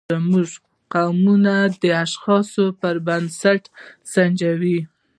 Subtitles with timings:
[0.31, 0.49] موږ
[0.93, 3.63] قومونه د اشخاصو پر بنسټ
[4.11, 4.77] سنجوو.